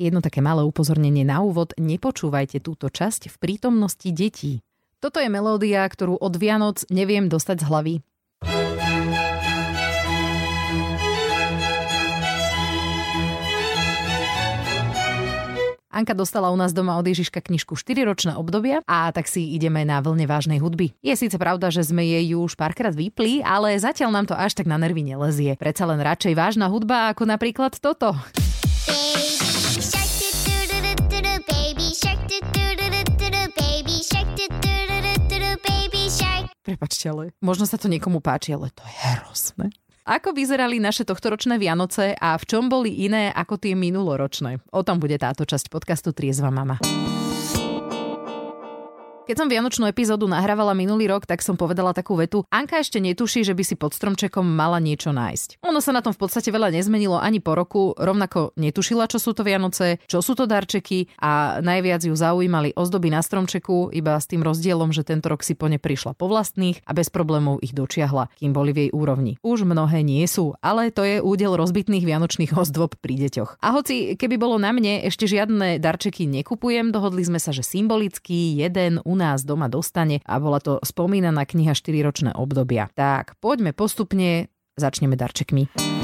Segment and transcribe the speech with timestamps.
[0.00, 4.64] Jedno také malé upozornenie na úvod, nepočúvajte túto časť v prítomnosti detí.
[4.96, 7.94] Toto je melódia, ktorú od Vianoc neviem dostať z hlavy.
[15.92, 20.00] Anka dostala u nás doma od Ježiška knižku 4-ročné obdobia a tak si ideme na
[20.00, 20.96] vlne vážnej hudby.
[21.04, 24.56] Je síce pravda, že sme jej ju už párkrát vypli, ale zatiaľ nám to až
[24.56, 25.60] tak na nervy nelezie.
[25.60, 28.16] Predsa len radšej vážna hudba ako napríklad toto.
[36.70, 39.74] Prepačte, ale možno sa to niekomu páči, ale to je hrozné.
[40.06, 44.62] Ako vyzerali naše tohtoročné Vianoce a v čom boli iné ako tie minuloročné?
[44.70, 46.78] O tom bude táto časť podcastu Triezva mama.
[49.30, 52.42] Keď som Vianočnú epizódu nahrávala minulý rok, tak som povedala takú vetu.
[52.50, 55.62] Anka ešte netuší, že by si pod stromčekom mala niečo nájsť.
[55.70, 59.30] Ono sa na tom v podstate veľa nezmenilo ani po roku, rovnako netušila, čo sú
[59.30, 64.26] to Vianoce, čo sú to darčeky a najviac ju zaujímali ozdoby na stromčeku, iba s
[64.26, 67.70] tým rozdielom, že tento rok si po ne prišla po vlastných a bez problémov ich
[67.70, 69.38] dočiahla, kým boli v jej úrovni.
[69.46, 73.62] Už mnohé nie sú, ale to je údel rozbitných vianočných ozdôb pri deťoch.
[73.62, 78.58] A hoci keby bolo na mne, ešte žiadne darčeky nekupujem, dohodli sme sa, že symbolicky
[78.58, 82.88] jeden u nás doma dostane a bola to spomínaná kniha 4-ročné obdobia.
[82.96, 84.48] Tak poďme postupne,
[84.80, 85.99] začneme darčekmi.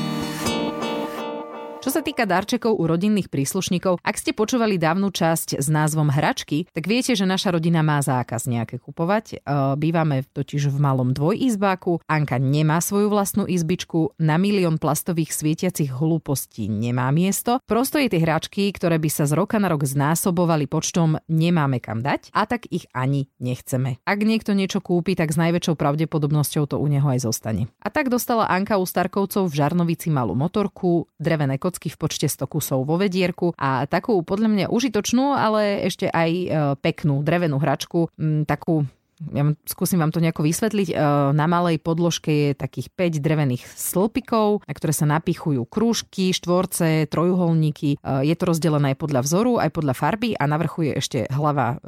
[1.86, 6.66] Čo sa týka darčekov u rodinných príslušníkov, ak ste počúvali dávnu časť s názvom Hračky,
[6.74, 9.46] tak viete, že naša rodina má zákaz nejaké kupovať.
[9.78, 16.66] Bývame totiž v malom dvojizbáku, Anka nemá svoju vlastnú izbičku, na milión plastových svietiacich hlúpostí
[16.66, 17.62] nemá miesto.
[17.70, 22.02] Prosto je tie hračky, ktoré by sa z roka na rok znásobovali počtom, nemáme kam
[22.02, 24.02] dať a tak ich ani nechceme.
[24.02, 27.70] Ak niekto niečo kúpi, tak s najväčšou pravdepodobnosťou to u neho aj zostane.
[27.78, 32.48] A tak dostala Anka u Starkovcov v Žarnovici malú motorku, drevené kocky v počte 100
[32.48, 36.46] kusov vo vedierku a takú podľa mňa užitočnú, ale ešte aj e,
[36.80, 38.08] peknú drevenú hračku,
[38.48, 38.88] takú
[39.32, 40.92] ja skúsim vám to nejako vysvetliť.
[40.92, 40.94] E,
[41.32, 47.96] na malej podložke je takých 5 drevených slpikov, na ktoré sa napichujú krúžky, štvorce, trojuholníky.
[47.96, 51.18] E, je to rozdelené aj podľa vzoru, aj podľa farby a na vrchu je ešte
[51.32, 51.80] hlava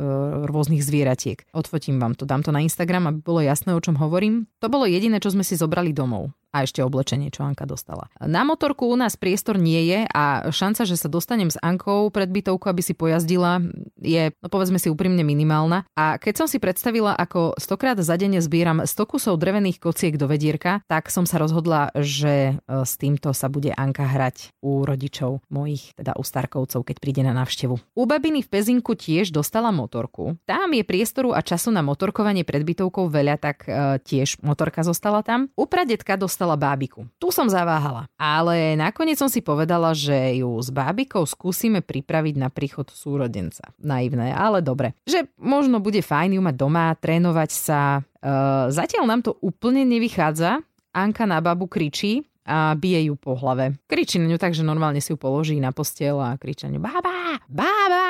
[0.49, 1.45] rôznych zvieratiek.
[1.53, 4.49] Odfotím vám to, dám to na Instagram, aby bolo jasné, o čom hovorím.
[4.65, 8.09] To bolo jediné, čo sme si zobrali domov a ešte oblečenie, čo Anka dostala.
[8.25, 12.29] Na motorku u nás priestor nie je a šanca, že sa dostanem s Ankou pred
[12.33, 13.61] bytovku, aby si pojazdila,
[14.01, 15.85] je, no povedzme si úprimne minimálna.
[15.93, 20.25] A keď som si predstavila, ako stokrát za deň zbieram 100 kusov drevených kociek do
[20.25, 25.45] vedierka, tak som sa rozhodla, že e, s týmto sa bude Anka hrať u rodičov
[25.53, 27.77] mojich, teda u Starkovcov, keď príde na návštevu.
[27.77, 30.41] U babiny v Pezinku tiež dostala motorku.
[30.49, 35.21] Tam je priestoru a času na motorkovanie pred bytovkou veľa, tak e, tiež motorka zostala
[35.21, 35.53] tam.
[35.53, 37.03] U pradetka dostala dostala bábiku.
[37.19, 42.47] Tu som zaváhala, ale nakoniec som si povedala, že ju s bábikou skúsime pripraviť na
[42.47, 43.75] príchod súrodenca.
[43.83, 44.95] Naivné, ale dobre.
[45.03, 47.81] Že možno bude fajn ju mať doma, trénovať sa.
[47.99, 48.31] E,
[48.71, 50.63] zatiaľ nám to úplne nevychádza.
[50.95, 53.75] Anka na babu kričí, a bije ju po hlave.
[53.91, 56.81] Kričí na ňu tak, že normálne si ju položí na postel a kričí na ňu
[56.81, 58.07] bába, bába.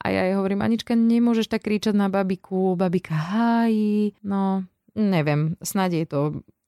[0.00, 4.16] A ja jej hovorím, Anička, nemôžeš tak kričať na babiku, babika hájí.
[4.24, 4.64] No,
[4.96, 6.20] neviem, snáď je to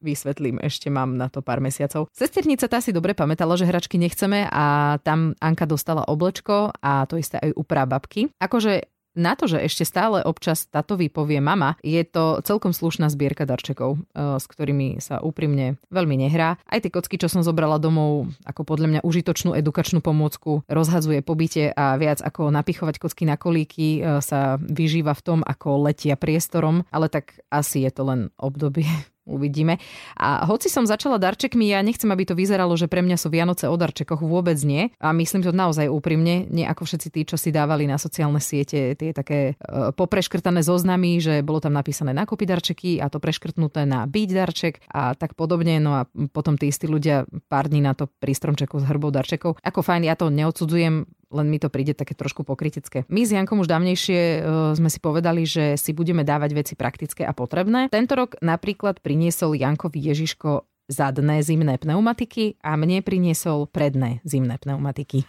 [0.05, 2.13] vysvetlím, ešte mám na to pár mesiacov.
[2.13, 7.17] Sesternica tá si dobre pamätala, že hračky nechceme a tam Anka dostala oblečko a to
[7.17, 8.29] isté aj u babky.
[8.37, 13.47] Akože na to, že ešte stále občas tatovi povie mama, je to celkom slušná zbierka
[13.47, 16.59] darčekov, eh, s ktorými sa úprimne veľmi nehrá.
[16.67, 21.71] Aj tie kocky, čo som zobrala domov, ako podľa mňa užitočnú edukačnú pomôcku, rozhadzuje pobyte
[21.73, 26.83] a viac ako napichovať kocky na kolíky eh, sa vyžíva v tom, ako letia priestorom,
[26.91, 28.91] ale tak asi je to len obdobie
[29.25, 29.81] Uvidíme.
[30.21, 33.73] A hoci som začala darčekmi, ja nechcem, aby to vyzeralo, že pre mňa sú Vianoce
[33.73, 34.21] o darčekoch.
[34.21, 34.93] Vôbec nie.
[35.01, 36.45] A myslím to naozaj úprimne.
[36.53, 41.25] Nie ako všetci tí, čo si dávali na sociálne siete tie také e, popreškrtané zoznamy,
[41.25, 45.81] že bolo tam napísané nakúpiť darčeky a to preškrtnuté na byť darček a tak podobne.
[45.81, 49.57] No a potom tí istí ľudia pár dní na to pri stromčeku s hrbou darčekov.
[49.65, 53.03] Ako fajn, ja to neodsudzujem len mi to príde také trošku pokritické.
[53.11, 57.27] My s Jankom už dávnejšie uh, sme si povedali, že si budeme dávať veci praktické
[57.27, 57.91] a potrebné.
[57.91, 65.27] Tento rok napríklad priniesol Jankovi Ježiško zadné zimné pneumatiky a mne priniesol predné zimné pneumatiky.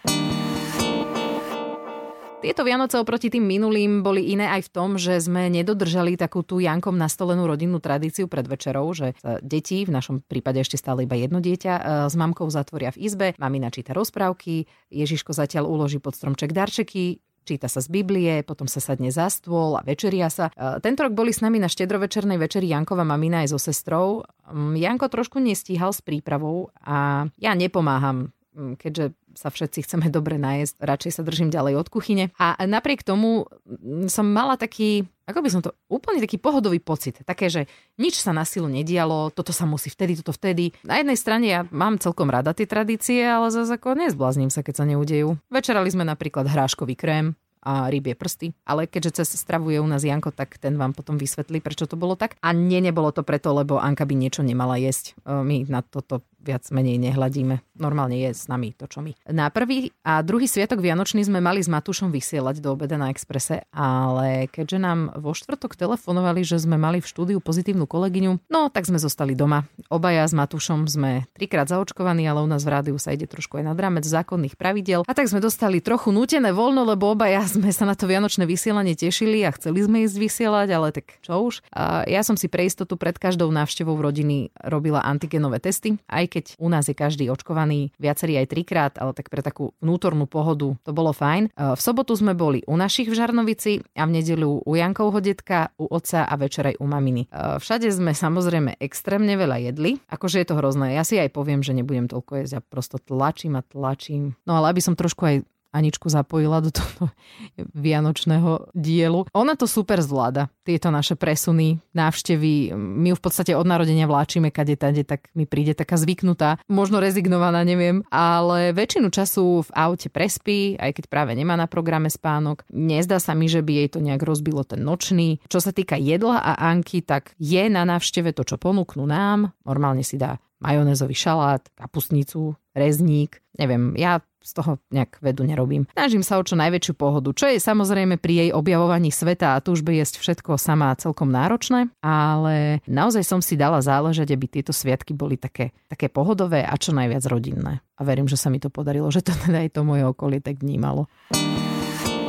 [2.36, 6.60] Tieto Vianoce oproti tým minulým boli iné aj v tom, že sme nedodržali takú tú
[6.60, 11.40] Jankom nastolenú rodinnú tradíciu pred večerou, že deti, v našom prípade ešte stále iba jedno
[11.40, 16.52] dieťa, e, s mamkou zatvoria v izbe, mami načíta rozprávky, Ježiško zatiaľ uloží pod stromček
[16.52, 20.52] darčeky, číta sa z Biblie, potom sa sadne za stôl a večeria sa.
[20.52, 24.28] E, tento rok boli s nami na štedrovečernej večeri Jankova mamina aj so sestrou.
[24.52, 30.80] Mm, Janko trošku nestíhal s prípravou a ja nepomáham keďže sa všetci chceme dobre najesť,
[30.80, 32.32] radšej sa držím ďalej od kuchyne.
[32.40, 37.20] A napriek tomu mm, som mala taký, ako by som to, úplne taký pohodový pocit.
[37.22, 37.68] Také, že
[38.00, 40.72] nič sa na silu nedialo, toto sa musí vtedy, toto vtedy.
[40.82, 44.74] Na jednej strane ja mám celkom rada tie tradície, ale zase ako nezblázním sa, keď
[44.80, 45.36] sa neudejú.
[45.52, 47.36] Večerali sme napríklad hráškový krém,
[47.66, 48.54] a rybie prsty.
[48.62, 52.14] Ale keďže cez stravuje u nás Janko, tak ten vám potom vysvetlí, prečo to bolo
[52.14, 52.38] tak.
[52.38, 55.18] A nie, nebolo to preto, lebo Anka by niečo nemala jesť.
[55.26, 57.82] E, my na toto viac menej nehľadíme.
[57.82, 59.12] Normálne je s nami to, čo my.
[59.34, 63.66] Na prvý a druhý sviatok Vianočný sme mali s Matúšom vysielať do obeda na Exprese,
[63.74, 68.86] ale keďže nám vo štvrtok telefonovali, že sme mali v štúdiu pozitívnu kolegyňu, no tak
[68.86, 69.66] sme zostali doma.
[69.90, 73.74] Obaja s Matúšom sme trikrát zaočkovaní, ale u nás v rádiu sa ide trošku aj
[73.74, 75.02] nad rámec zákonných pravidel.
[75.04, 78.94] A tak sme dostali trochu nutené voľno, lebo obaja sme sa na to vianočné vysielanie
[78.94, 81.66] tešili a chceli sme ísť vysielať, ale tak čo už.
[82.06, 86.68] Ja som si pre istotu pred každou návštevou rodiny robila antigenové testy, aj keď u
[86.68, 91.16] nás je každý očkovaný viacerý aj trikrát, ale tak pre takú vnútornú pohodu to bolo
[91.16, 91.48] fajn.
[91.48, 95.72] E, v sobotu sme boli u našich v Žarnovici a v nedelu u Jankovho detka,
[95.80, 97.32] u otca a večer aj u maminy.
[97.32, 100.92] E, všade sme samozrejme extrémne veľa jedli, akože je to hrozné.
[100.92, 104.36] Ja si aj poviem, že nebudem toľko jesť, ja prosto tlačím a tlačím.
[104.44, 105.36] No ale aby som trošku aj
[105.74, 107.10] Aničku zapojila do toho
[107.86, 109.28] vianočného dielu.
[109.34, 112.72] Ona to super zvláda, tieto naše presuny, návštevy.
[112.76, 117.02] My ju v podstate od narodenia vláčime kade tade, tak mi príde taká zvyknutá, možno
[117.02, 122.64] rezignovaná, neviem, ale väčšinu času v aute prespí, aj keď práve nemá na programe spánok.
[122.72, 125.42] Nezdá sa mi, že by jej to nejak rozbilo ten nočný.
[125.50, 129.52] Čo sa týka jedla a Anky, tak je na návšteve to, čo ponúknú nám.
[129.66, 133.40] Normálne si dá majonézový šalát, kapustnicu, rezník.
[133.56, 135.90] Neviem, ja z toho nejak vedu nerobím.
[135.90, 139.90] Snažím sa o čo najväčšiu pohodu, čo je samozrejme pri jej objavovaní sveta a túžbe
[139.98, 145.34] jesť všetko sama celkom náročné, ale naozaj som si dala záležať, aby tieto sviatky boli
[145.34, 147.82] také, také pohodové a čo najviac rodinné.
[147.98, 150.62] A verím, že sa mi to podarilo, že to teda aj to moje okolie tak
[150.62, 151.10] vnímalo.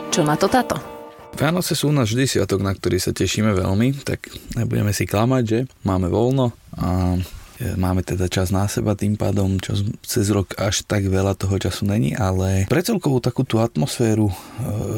[0.10, 0.82] Čo na to táto?
[1.38, 4.26] Vianoce sú u nás vždy sviatok, na ktorý sa tešíme veľmi, tak
[4.58, 7.14] nebudeme si klamať, že máme voľno a
[7.58, 9.74] Máme teda čas na seba tým pádom, čo
[10.06, 14.36] cez rok až tak veľa toho času není, ale pre celkovú takú tú atmosféru e,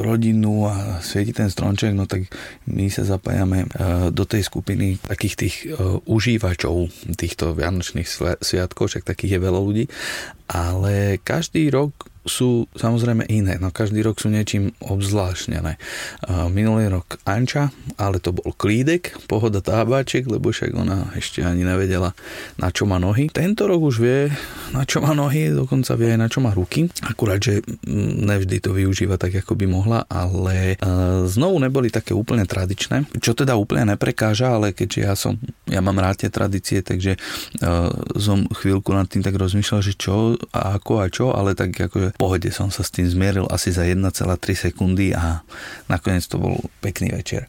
[0.03, 2.27] rodinnú a svieti ten stromček, no tak
[2.67, 3.67] my sa zapájame e,
[4.11, 8.07] do tej skupiny takých tých e, užívačov týchto vianočných
[8.43, 9.85] sviatkov, však takých je veľa ľudí,
[10.51, 15.81] ale každý rok sú samozrejme iné, no každý rok sú niečím obzvláštnené.
[16.53, 22.13] Minulý rok Anča, ale to bol klídek, pohoda tábaček, lebo však ona ešte ani nevedela,
[22.61, 23.33] na čo má nohy.
[23.33, 24.29] Tento rok už vie,
[24.71, 26.85] na čo má nohy, dokonca vie aj na čo má ruky.
[27.01, 30.77] Akurát, že nevždy to využíva tak, ako by mohla, ale
[31.25, 35.97] znovu neboli také úplne tradičné, čo teda úplne neprekáža, ale keďže ja som, ja mám
[35.97, 37.17] rád tie tradície, takže
[38.19, 42.18] som chvíľku nad tým tak rozmýšľal, že čo a ako a čo, ale tak akože
[42.19, 44.03] pohode som sa s tým zmieril asi za 1,3
[44.51, 45.39] sekundy a
[45.87, 47.47] nakoniec to bol pekný večer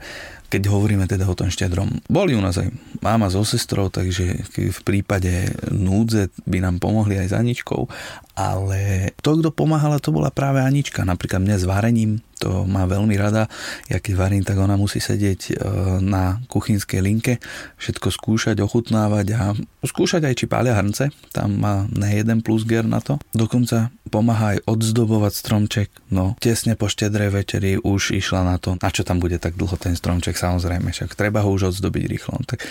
[0.50, 2.02] keď hovoríme teda o tom štedrom.
[2.10, 7.30] Boli u nás aj máma so sestrou, takže v prípade núdze by nám pomohli aj
[7.30, 7.86] s Aničkou,
[8.34, 11.06] ale to, kto pomáhala, to bola práve Anička.
[11.06, 13.52] Napríklad mňa s varením, to má veľmi rada.
[13.92, 15.52] Ja keď varím, tak ona musí sedieť e,
[16.00, 17.36] na kuchynskej linke,
[17.76, 19.52] všetko skúšať, ochutnávať a
[19.84, 21.12] skúšať aj či pália hrnce.
[21.36, 23.20] Tam má ne jeden plus ger na to.
[23.36, 25.88] Dokonca pomáha aj odzdobovať stromček.
[26.08, 29.76] No, tesne po štedrej večeri už išla na to, na čo tam bude tak dlho
[29.76, 32.40] ten stromček, samozrejme, však treba ho už odzdobiť rýchlo.
[32.48, 32.64] Tak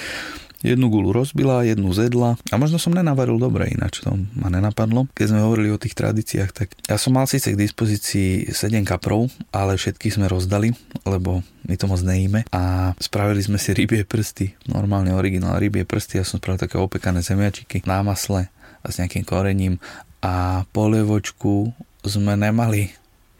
[0.59, 5.07] Jednu gulu rozbila, jednu zedla a možno som nenavaril dobre, ináč to ma nenapadlo.
[5.15, 9.31] Keď sme hovorili o tých tradíciách, tak ja som mal síce k dispozícii 7 kaprov,
[9.55, 10.75] ale všetky sme rozdali,
[11.07, 16.19] lebo my to moc nejíme a spravili sme si rybie prsty, normálne originál rybie prsty,
[16.19, 18.51] ja som spravil také opekané zemiačiky na masle
[18.83, 19.79] a s nejakým korením
[20.19, 21.71] a polievočku
[22.03, 22.98] sme nemali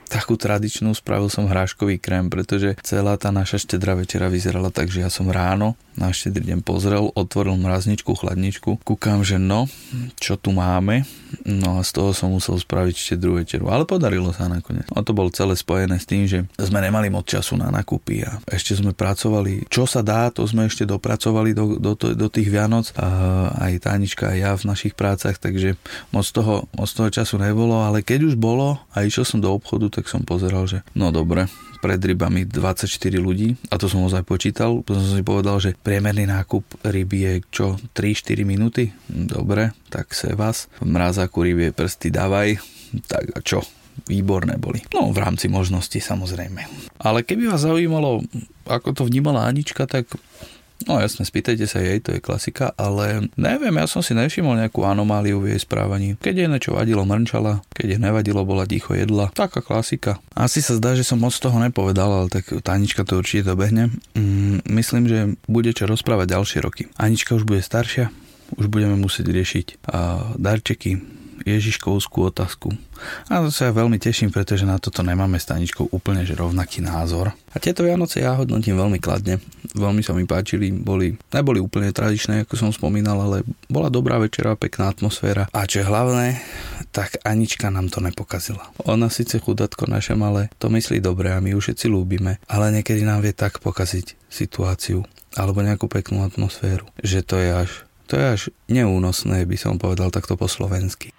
[0.10, 5.06] takú tradičnú, spravil som hráškový krém, pretože celá tá naša štedrá večera vyzerala tak, že
[5.06, 9.68] ja som ráno na štedrý deň pozrel, otvoril mrazničku, chladničku, kúkam, že no,
[10.16, 11.04] čo tu máme,
[11.44, 14.88] no a z toho som musel spraviť štedrú večeru, ale podarilo sa nakoniec.
[14.96, 18.40] A to bolo celé spojené s tým, že sme nemali moc času na nakupy a
[18.48, 22.96] ešte sme pracovali, čo sa dá, to sme ešte dopracovali do, do, do tých Vianoc,
[22.96, 25.76] a aj Tánička, aj ja v našich prácach, takže
[26.16, 29.99] moc toho, moc toho času nebolo, ale keď už bolo a išiel som do obchodu,
[30.00, 31.52] tak som pozeral, že no dobre,
[31.84, 32.88] pred rybami 24
[33.20, 34.80] ľudí a to som ozaj počítal.
[34.80, 38.96] Potom som si povedal, že priemerný nákup ryby je čo 3-4 minúty.
[39.12, 40.72] Dobre, tak se vás.
[40.80, 42.64] V mrazáku rybie prsty dávaj.
[43.12, 43.60] Tak a čo?
[44.08, 44.80] výborné boli.
[44.96, 46.64] No, v rámci možnosti samozrejme.
[47.04, 48.24] Ale keby vás zaujímalo,
[48.64, 50.08] ako to vnímala Anička, tak
[50.88, 54.88] No jasne, spýtajte sa jej, to je klasika, ale neviem, ja som si nevšimol nejakú
[54.88, 56.16] anomáliu v jej správaní.
[56.24, 59.28] Keď jej niečo vadilo, mrnčala, keď jej nevadilo, bola ticho jedla.
[59.36, 60.24] Taká klasika.
[60.32, 63.92] Asi sa zdá, že som moc toho nepovedal, ale tak Tanička to určite dobehne.
[64.16, 65.20] Mm, myslím, že
[65.52, 66.88] bude čo rozprávať ďalšie roky.
[66.96, 68.08] Anička už bude staršia,
[68.56, 72.74] už budeme musieť riešiť uh, darčeky, Ježiškovskú otázku.
[73.32, 75.48] A to sa ja veľmi teším, pretože na toto nemáme s
[75.92, 77.32] úplne že rovnaký názor.
[77.54, 79.40] A tieto Vianoce ja hodnotím veľmi kladne.
[79.74, 84.60] Veľmi sa mi páčili, boli, neboli úplne tradičné, ako som spomínal, ale bola dobrá večera,
[84.60, 85.48] pekná atmosféra.
[85.54, 86.42] A čo je hlavné,
[86.90, 88.66] tak Anička nám to nepokazila.
[88.90, 93.06] Ona síce chudatko naše malé, to myslí dobre a my ju všetci ľúbime, ale niekedy
[93.06, 95.06] nám vie tak pokaziť situáciu
[95.38, 97.72] alebo nejakú peknú atmosféru, že to je až
[98.10, 101.14] to je až neúnosné, by som povedal takto po slovensky.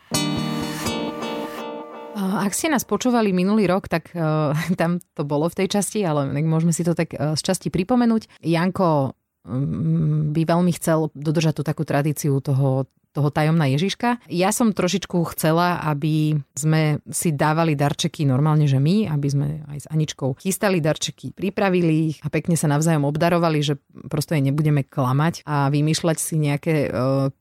[2.40, 6.32] Ak ste nás počúvali minulý rok, tak uh, tam to bolo v tej časti, ale
[6.40, 8.40] môžeme si to tak uh, z časti pripomenúť.
[8.40, 9.12] Janko
[9.44, 14.22] um, by veľmi chcel dodržať tú takú tradíciu toho toho tajomná Ježiška.
[14.30, 19.78] Ja som trošičku chcela, aby sme si dávali darčeky normálne, že my, aby sme aj
[19.82, 24.86] s Aničkou chystali darčeky, pripravili ich a pekne sa navzájom obdarovali, že prosto jej nebudeme
[24.86, 26.90] klamať a vymýšľať si nejaké e,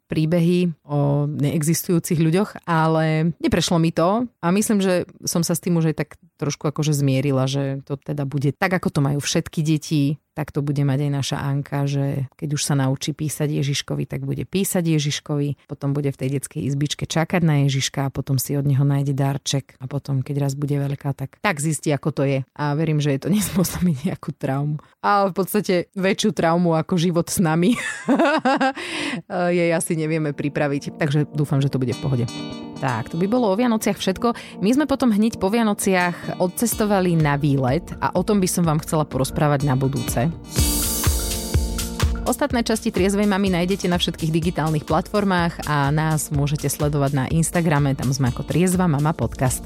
[0.09, 5.77] príbehy o neexistujúcich ľuďoch, ale neprešlo mi to a myslím, že som sa s tým
[5.77, 6.09] už aj tak
[6.41, 10.63] trošku akože zmierila, že to teda bude tak, ako to majú všetky deti, tak to
[10.63, 14.95] bude mať aj naša Anka, že keď už sa naučí písať Ježiškovi, tak bude písať
[14.95, 18.87] Ježiškovi, potom bude v tej detskej izbičke čakať na Ježiška a potom si od neho
[18.87, 22.39] nájde darček a potom, keď raz bude veľká, tak, tak zistí, ako to je.
[22.55, 24.79] A verím, že je to nespôsobí nejakú traumu.
[25.03, 27.75] A v podstate väčšiu traumu ako život s nami
[29.59, 30.95] jej asi nevieme pripraviť.
[30.95, 32.25] Takže dúfam, že to bude v pohode.
[32.79, 34.33] Tak, to by bolo o Vianociach všetko.
[34.63, 38.79] My sme potom hneď po Vianociach odcestovali na výlet a o tom by som vám
[38.79, 40.31] chcela porozprávať na budúce.
[42.29, 47.97] Ostatné časti Triezvej mamy nájdete na všetkých digitálnych platformách a nás môžete sledovať na Instagrame,
[47.97, 49.65] tam sme ako Triezva mama podcast.